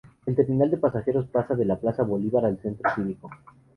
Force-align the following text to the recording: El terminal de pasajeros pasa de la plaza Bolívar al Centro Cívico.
El 0.25 0.35
terminal 0.35 0.71
de 0.71 0.77
pasajeros 0.77 1.27
pasa 1.27 1.53
de 1.53 1.63
la 1.63 1.75
plaza 1.79 2.01
Bolívar 2.01 2.43
al 2.45 2.59
Centro 2.59 2.89
Cívico. 2.95 3.29